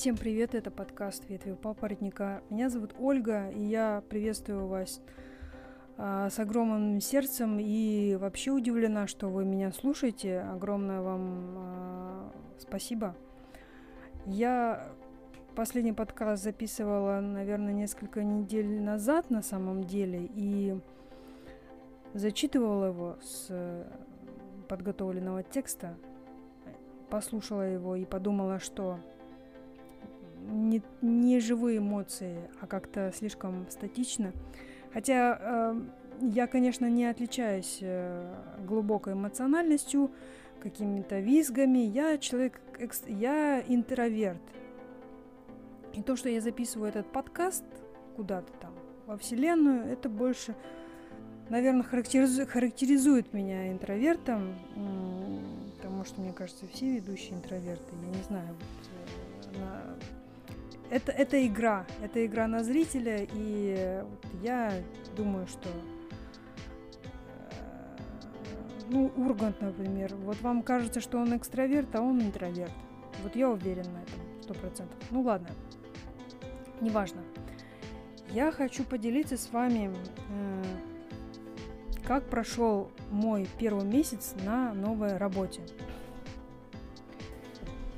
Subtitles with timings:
[0.00, 2.42] Всем привет, это подкаст «Ветви папоротника».
[2.48, 5.02] Меня зовут Ольга, и я приветствую вас
[5.98, 10.40] а, с огромным сердцем и вообще удивлена, что вы меня слушаете.
[10.40, 13.14] Огромное вам а, спасибо.
[14.24, 14.88] Я
[15.54, 20.80] последний подкаст записывала, наверное, несколько недель назад на самом деле, и
[22.14, 23.84] зачитывала его с
[24.66, 25.94] подготовленного текста,
[27.10, 28.98] послушала его и подумала, что
[30.48, 34.32] не, не живые эмоции, а как-то слишком статично.
[34.92, 35.80] Хотя э,
[36.22, 38.34] я, конечно, не отличаюсь э,
[38.66, 40.10] глубокой эмоциональностью,
[40.60, 41.78] какими-то визгами.
[41.78, 44.42] Я человек, экс, я интроверт.
[45.94, 47.64] И то, что я записываю этот подкаст
[48.16, 48.72] куда-то там
[49.06, 50.54] во Вселенную, это больше,
[51.48, 54.54] наверное, характеризует, характеризует меня интровертом,
[55.76, 57.94] потому что, мне кажется, все ведущие интроверты.
[58.02, 59.96] Я не знаю, вот, э, на
[60.90, 64.02] это, это игра, это игра на зрителя, и
[64.42, 64.72] я
[65.16, 67.62] думаю, что э,
[68.88, 72.72] ну, Ургант, например, вот вам кажется, что он экстраверт, а он интроверт.
[73.22, 74.98] Вот я уверен на этом, сто процентов.
[75.10, 75.48] Ну ладно,
[76.80, 77.22] неважно.
[78.32, 79.92] Я хочу поделиться с вами,
[80.30, 80.64] э,
[82.04, 85.62] как прошел мой первый месяц на новой работе.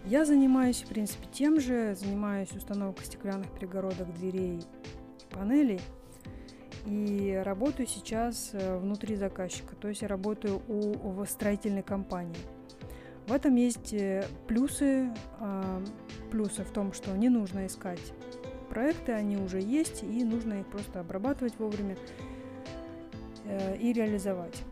[0.05, 1.95] Я занимаюсь, в принципе, тем же.
[1.95, 5.81] Занимаюсь установкой стеклянных перегородок дверей и панелей.
[6.87, 9.77] И работаю сейчас э, внутри заказчика.
[9.77, 12.37] То есть я работаю у, у строительной компании.
[13.29, 15.15] В этом есть э, плюсы.
[15.39, 15.81] А,
[16.33, 18.01] плюсы в том, что не нужно искать
[18.69, 21.97] проекты, они уже есть, и нужно их просто обрабатывать вовремя
[23.45, 24.63] э, и реализовать.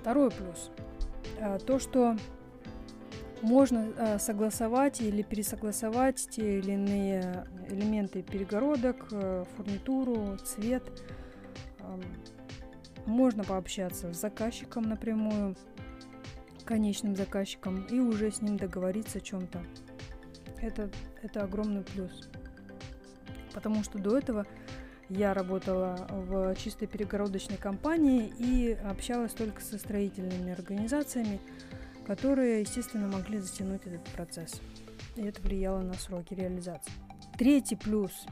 [0.00, 0.70] Второй плюс.
[1.66, 2.16] То, что
[3.42, 10.82] можно э, согласовать или пересогласовать те или иные элементы перегородок, э, фурнитуру, цвет.
[13.04, 15.56] Можно пообщаться с заказчиком напрямую,
[16.64, 19.60] конечным заказчиком, и уже с ним договориться о чем-то.
[20.60, 20.88] Это,
[21.22, 22.28] это огромный плюс.
[23.52, 24.46] Потому что до этого
[25.08, 31.40] я работала в чистой перегородочной компании и общалась только со строительными организациями,
[32.12, 34.60] которые, естественно, могли затянуть этот процесс.
[35.16, 36.92] И это влияло на сроки реализации.
[37.38, 38.26] Третий плюс.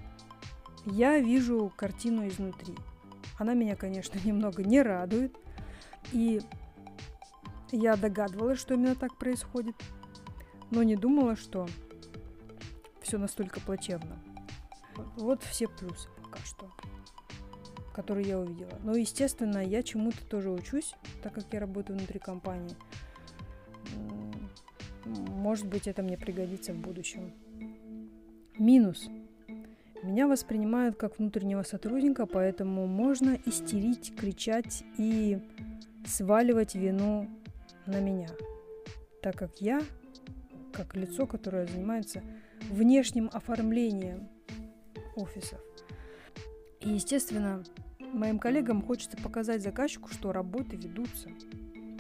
[0.85, 2.75] Я вижу картину изнутри.
[3.39, 5.35] Она меня, конечно, немного не радует.
[6.13, 6.43] И
[7.73, 9.77] я догадывалась, что именно так происходит,
[10.71, 11.67] но не думала, что
[13.01, 14.19] все настолько плачевно.
[15.17, 16.71] Вот все плюсы пока что,
[17.95, 18.79] которые я увидела.
[18.83, 22.77] Но, естественно, я чему-то тоже учусь, так как я работаю внутри компании–
[25.51, 27.33] может быть, это мне пригодится в будущем.
[28.57, 29.09] Минус.
[30.05, 35.41] Меня воспринимают как внутреннего сотрудника, поэтому можно истерить, кричать и
[36.07, 37.29] сваливать вину
[37.85, 38.29] на меня,
[39.23, 39.83] так как я,
[40.73, 42.23] как лицо, которое занимается
[42.69, 44.29] внешним оформлением
[45.17, 45.59] офисов.
[46.79, 47.65] И, естественно,
[47.99, 51.29] моим коллегам хочется показать заказчику, что работы ведутся,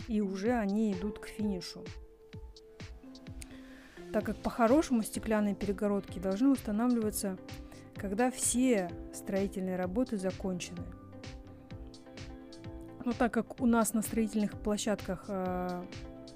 [0.06, 1.84] и уже они идут к финишу
[4.12, 7.36] так как по-хорошему стеклянные перегородки должны устанавливаться,
[7.96, 10.82] когда все строительные работы закончены.
[13.04, 15.82] Но так как у нас на строительных площадках э,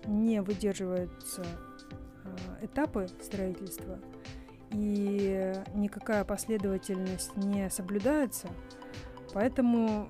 [0.06, 1.44] не выдерживаются
[2.24, 3.98] э, этапы строительства
[4.70, 8.48] и никакая последовательность не соблюдается,
[9.32, 10.08] поэтому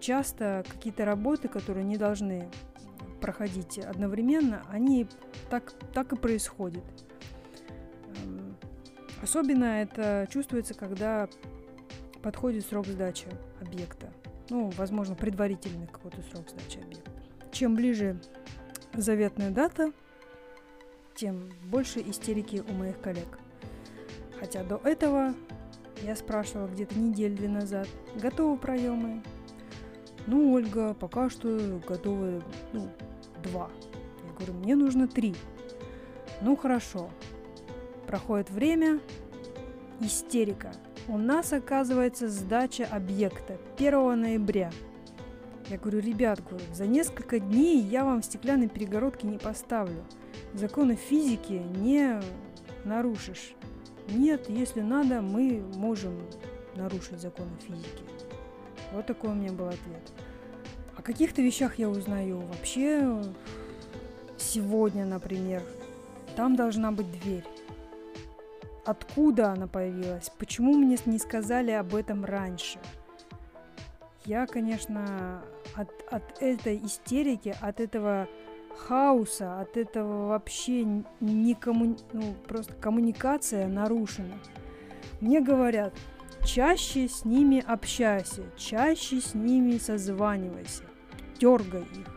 [0.00, 2.48] часто какие-то работы, которые не должны
[3.20, 5.08] проходить одновременно, они
[5.54, 6.82] так, так и происходят.
[8.16, 8.56] Эм,
[9.22, 11.28] особенно это чувствуется, когда
[12.22, 13.28] подходит срок сдачи
[13.60, 14.12] объекта.
[14.50, 17.10] Ну, возможно, предварительный какой-то срок сдачи объекта.
[17.52, 18.20] Чем ближе
[18.94, 19.92] заветная дата,
[21.14, 23.38] тем больше истерики у моих коллег.
[24.40, 25.34] Хотя до этого
[26.02, 27.86] я спрашивала где-то неделю-две назад,
[28.20, 29.22] готовы проемы?
[30.26, 32.42] Ну, Ольга, пока что готовы
[32.72, 32.90] ну,
[33.44, 33.70] два.
[34.36, 35.34] Говорю, мне нужно три.
[36.40, 37.10] Ну хорошо.
[38.06, 39.00] Проходит время,
[40.00, 40.72] истерика.
[41.08, 44.70] У нас оказывается сдача объекта 1 ноября.
[45.68, 50.04] Я говорю, ребят, говорю, за несколько дней я вам стеклянные перегородки не поставлю.
[50.52, 52.20] Законы физики не
[52.84, 53.54] нарушишь.
[54.08, 56.20] Нет, если надо, мы можем
[56.76, 58.04] нарушить законы физики.
[58.92, 60.12] Вот такой у меня был ответ.
[60.96, 63.22] О каких-то вещах я узнаю вообще
[64.54, 65.62] сегодня, например.
[66.36, 67.44] Там должна быть дверь.
[68.84, 72.78] откуда она появилась, почему мне не сказали об этом раньше.
[74.26, 75.42] Я, конечно,
[75.74, 78.28] от, от этой истерики, от этого
[78.76, 80.84] хаоса, от этого вообще
[81.20, 81.96] не комму...
[82.12, 84.38] ну, просто коммуникация нарушена.
[85.20, 85.94] Мне говорят,
[86.44, 90.84] чаще с ними общайся, чаще с ними созванивайся,
[91.38, 92.13] дергай их.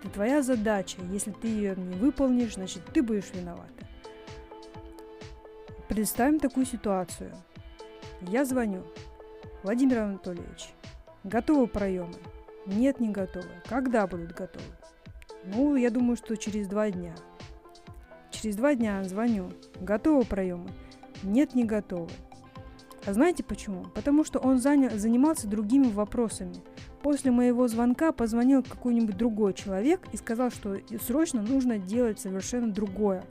[0.00, 0.98] Это твоя задача.
[1.12, 3.86] Если ты ее не выполнишь, значит ты будешь виновата.
[5.88, 7.32] Представим такую ситуацию.
[8.22, 8.82] Я звоню.
[9.62, 10.70] Владимир Анатольевич,
[11.22, 12.14] готовы проемы?
[12.64, 13.48] Нет, не готовы.
[13.68, 14.64] Когда будут готовы?
[15.44, 17.14] Ну, я думаю, что через два дня.
[18.30, 19.52] Через два дня звоню.
[19.80, 20.70] Готовы проемы?
[21.22, 22.10] Нет, не готовы.
[23.04, 23.84] А знаете почему?
[23.94, 26.56] Потому что он занял, занимался другими вопросами.
[27.02, 30.76] После моего звонка позвонил какой-нибудь другой человек и сказал, что
[31.06, 33.24] срочно нужно делать совершенно другое.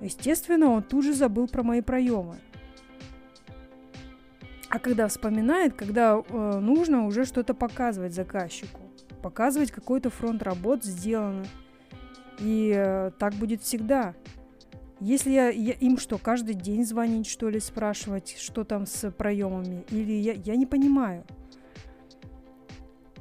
[0.00, 2.36] Естественно, он тут же забыл про мои проемы.
[4.68, 8.80] А когда вспоминает, когда э, нужно уже что-то показывать заказчику,
[9.22, 11.46] показывать какой-то фронт работ сделано.
[12.38, 14.14] И э, так будет всегда.
[15.00, 19.84] Если я, я им что, каждый день звонить, что ли, спрашивать, что там с проемами,
[19.90, 21.24] или я, я не понимаю.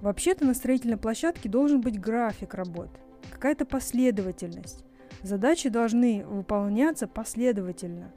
[0.01, 2.89] Вообще-то на строительной площадке должен быть график работ,
[3.31, 4.83] какая-то последовательность.
[5.23, 8.11] Задачи должны выполняться последовательно.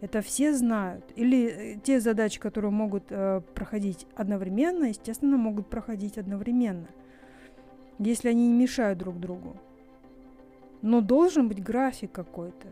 [0.00, 1.04] Это все знают.
[1.14, 6.88] Или э, те задачи, которые могут э, проходить одновременно, естественно, могут проходить одновременно,
[7.98, 9.56] если они не мешают друг другу.
[10.82, 12.68] Но должен быть график какой-то.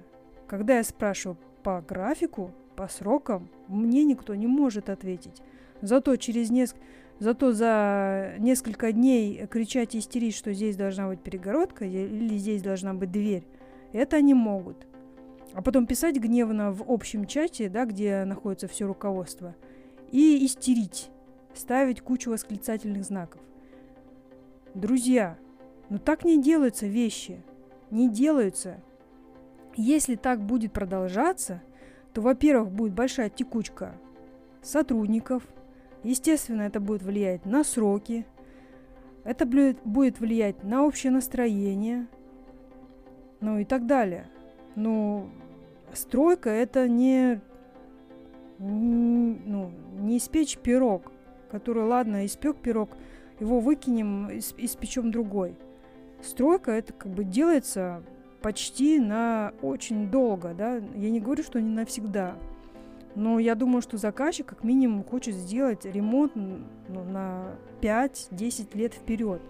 [0.46, 5.42] Когда я спрашиваю по графику, по срокам, мне никто не может ответить.
[5.82, 6.82] Зато через несколько
[7.18, 12.94] Зато за несколько дней кричать и истерить, что здесь должна быть перегородка или здесь должна
[12.94, 13.44] быть дверь,
[13.92, 14.86] это они могут.
[15.52, 19.56] А потом писать гневно в общем чате, да, где находится все руководство,
[20.12, 21.10] и истерить,
[21.54, 23.40] ставить кучу восклицательных знаков.
[24.74, 25.38] Друзья,
[25.88, 27.42] ну так не делаются вещи.
[27.90, 28.80] Не делаются.
[29.74, 31.62] Если так будет продолжаться,
[32.12, 33.94] то, во-первых, будет большая текучка
[34.62, 35.42] сотрудников.
[36.08, 38.24] Естественно, это будет влиять на сроки.
[39.24, 42.06] Это будет влиять на общее настроение,
[43.40, 44.26] ну и так далее.
[44.74, 45.28] Ну,
[45.92, 47.42] стройка это не,
[48.58, 51.12] ну, не испечь пирог,
[51.50, 52.88] который, ладно, испек пирог,
[53.38, 55.58] его выкинем, испечем другой.
[56.22, 58.02] Стройка это как бы делается
[58.40, 60.76] почти на очень долго, да.
[60.76, 62.38] Я не говорю, что не навсегда.
[63.18, 69.42] Но я думаю, что заказчик как минимум хочет сделать ремонт ну, на 5-10 лет вперед,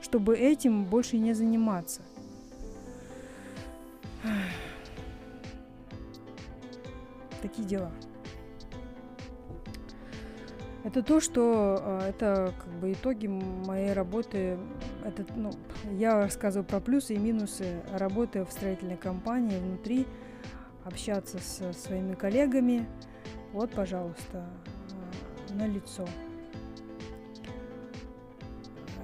[0.00, 2.02] чтобы этим больше не заниматься.
[7.42, 7.92] Такие дела.
[10.82, 14.58] Это то, что э, это как бы итоги моей работы.
[15.04, 15.52] Это, ну,
[15.92, 20.08] я рассказываю про плюсы и минусы работы в строительной компании внутри,
[20.84, 22.84] общаться со своими коллегами.
[23.52, 24.46] Вот, пожалуйста,
[25.50, 26.06] э, на лицо.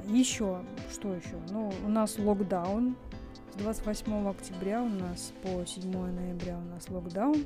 [0.07, 1.37] Еще, что еще?
[1.51, 2.97] Ну, у нас локдаун,
[3.59, 7.45] 28 октября у нас по 7 ноября у нас локдаун.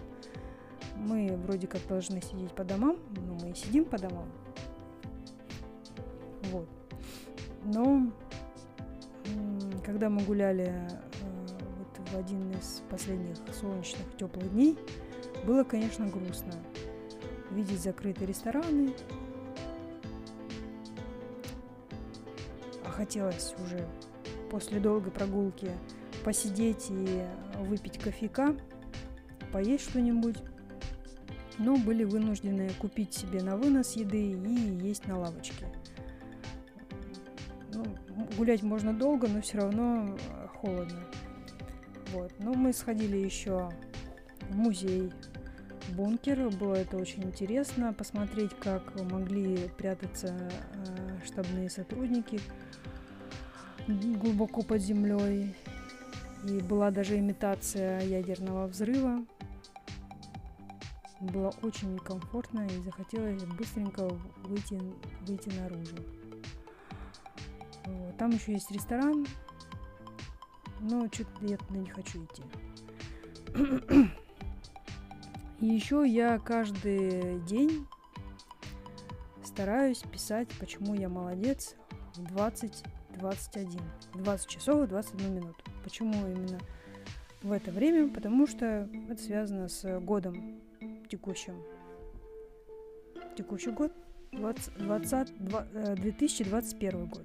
[0.94, 4.28] Мы вроде как должны сидеть по домам, но мы и сидим по домам.
[6.52, 6.68] Вот.
[7.64, 8.12] Но
[9.84, 10.88] когда мы гуляли э,
[11.78, 14.78] вот в один из последних солнечных теплых дней,
[15.44, 16.52] было, конечно, грустно
[17.52, 18.92] видеть закрытые рестораны.
[22.84, 23.86] А хотелось уже
[24.50, 25.70] после долгой прогулки
[26.24, 27.24] посидеть и
[27.60, 28.56] выпить кофейка,
[29.52, 30.36] поесть что-нибудь.
[31.58, 35.66] Но были вынуждены купить себе на вынос еды и есть на лавочке.
[37.72, 37.84] Ну,
[38.36, 41.04] гулять можно долго, но все равно э, холодно.
[42.12, 42.32] Вот.
[42.38, 43.70] Но мы сходили еще
[44.48, 45.12] в музей
[45.92, 46.48] бункер.
[46.50, 52.40] Было это очень интересно посмотреть, как могли прятаться э, штабные сотрудники
[53.86, 55.54] глубоко под землей.
[56.44, 59.24] И была даже имитация ядерного взрыва.
[61.20, 64.08] Было очень некомфортно и захотелось быстренько
[64.42, 64.80] выйти,
[65.20, 65.96] выйти наружу.
[68.18, 69.26] Там еще есть ресторан,
[70.80, 72.42] но что-то я туда не хочу идти.
[75.62, 77.86] И еще я каждый день
[79.44, 81.76] стараюсь писать, почему я молодец
[82.16, 83.80] в 20-21.
[84.14, 85.64] 20 часов и 21 минуту.
[85.84, 86.58] Почему именно
[87.42, 90.60] в это время, потому что это связано с годом
[91.08, 91.54] текущим.
[93.36, 93.92] Текущий год
[94.32, 97.24] 20, 20, 2021 год.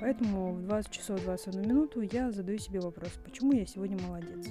[0.00, 4.48] Поэтому в 20 часов 21 минуту я задаю себе вопрос, почему я сегодня молодец.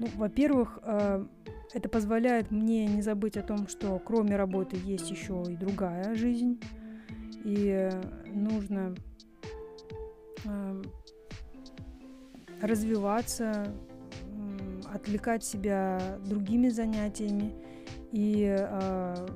[0.00, 1.26] Ну, во-первых, э,
[1.74, 6.58] это позволяет мне не забыть о том, что кроме работы есть еще и другая жизнь,
[7.44, 7.90] и
[8.32, 8.94] нужно
[10.46, 10.82] э,
[12.62, 13.74] развиваться,
[14.90, 17.52] отвлекать себя другими занятиями.
[18.10, 19.26] И э,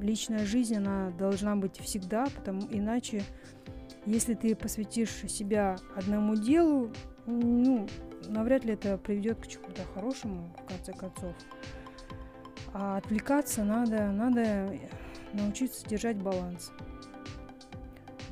[0.00, 3.22] личная жизнь, она должна быть всегда, потому иначе,
[4.04, 6.90] если ты посвятишь себя одному делу,
[7.26, 7.86] ну,
[8.28, 11.34] навряд ли это приведет к чему-то хорошему, в конце концов.
[12.72, 14.78] А отвлекаться надо, надо
[15.32, 16.70] научиться держать баланс.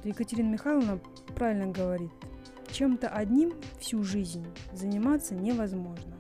[0.05, 1.01] Екатерина Михайловна
[1.35, 2.11] правильно говорит,
[2.71, 6.17] чем-то одним всю жизнь заниматься невозможно.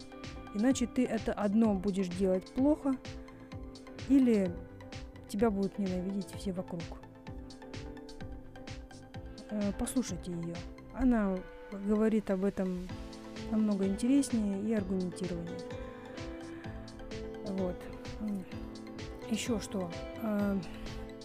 [0.55, 2.97] Иначе ты это одно будешь делать плохо,
[4.09, 4.51] или
[5.29, 6.83] тебя будут ненавидеть все вокруг.
[9.51, 10.55] Э, послушайте ее.
[10.95, 11.37] Она
[11.87, 12.89] говорит об этом
[13.51, 15.59] намного интереснее и аргументированнее.
[17.47, 17.77] Вот.
[19.31, 19.91] Еще что.
[20.23, 20.59] Э,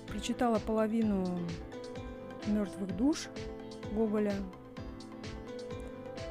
[0.08, 1.40] прочитала половину
[2.48, 3.28] мертвых душ
[3.94, 4.34] Гоголя.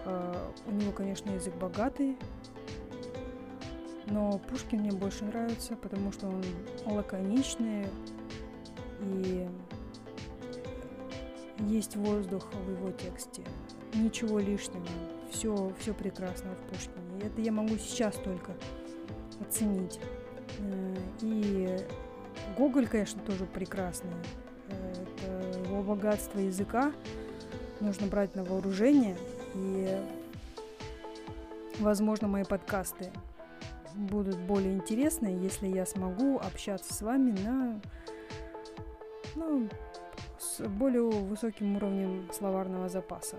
[0.05, 2.17] Э, у него, конечно, язык богатый,
[4.07, 6.43] но Пушкин мне больше нравится, потому что он
[6.87, 7.87] лаконичный
[9.01, 9.49] и
[11.61, 13.43] есть воздух в его тексте.
[13.95, 14.87] Ничего лишнего.
[15.33, 17.23] Все, все прекрасно в Пушкине.
[17.23, 18.53] Это я могу сейчас только
[19.41, 19.99] оценить.
[20.59, 21.79] Э, и
[22.57, 24.13] Гоголь, конечно, тоже прекрасный.
[24.69, 26.93] Э, это его богатство языка
[27.81, 29.17] нужно брать на вооружение.
[29.55, 29.99] И,
[31.81, 33.11] возможно, мои подкасты
[33.95, 37.81] будут более интересные, если я смогу общаться с вами на
[39.35, 39.69] ну,
[40.39, 43.37] с более высоким уровнем словарного запаса.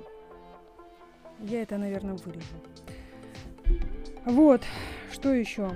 [1.40, 2.56] Я это, наверное, вырежу.
[4.26, 4.62] Вот,
[5.12, 5.72] что еще?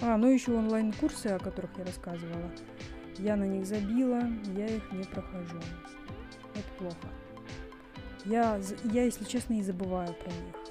[0.00, 2.50] А, ну еще онлайн-курсы, о которых я рассказывала.
[3.18, 4.22] Я на них забила,
[4.56, 5.58] я их не прохожу.
[6.54, 7.08] Это плохо.
[8.24, 10.62] Я, я если честно, и забываю про них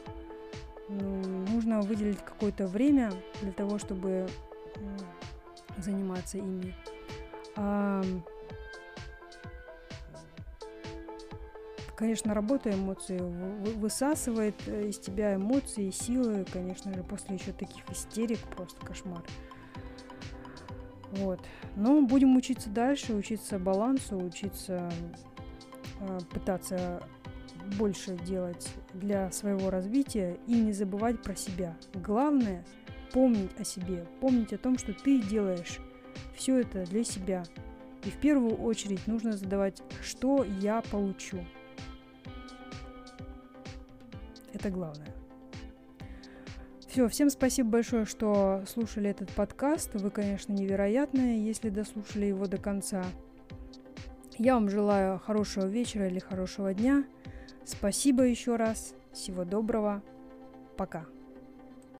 [0.91, 4.27] ну, нужно выделить какое-то время для того, чтобы
[5.77, 6.75] заниматься ими.
[7.55, 8.03] А,
[12.01, 13.19] конечно, работа эмоции
[13.75, 19.23] высасывает э, из тебя эмоции и силы, конечно же, после еще таких истерик просто кошмар.
[21.11, 21.39] Вот.
[21.75, 24.91] Но будем учиться дальше, учиться балансу, учиться
[25.99, 27.03] э, пытаться
[27.77, 31.77] больше делать для своего развития и не забывать про себя.
[31.93, 32.65] Главное–
[33.13, 35.79] помнить о себе, помнить о том, что ты делаешь
[36.33, 37.43] все это для себя.
[38.03, 41.45] И в первую очередь нужно задавать, что я получу.
[44.61, 45.07] Это главное.
[46.87, 49.95] Все, всем спасибо большое, что слушали этот подкаст.
[49.95, 53.03] Вы, конечно, невероятные, если дослушали его до конца.
[54.37, 57.05] Я вам желаю хорошего вечера или хорошего дня.
[57.65, 58.93] Спасибо еще раз.
[59.13, 60.03] Всего доброго.
[60.77, 61.07] Пока.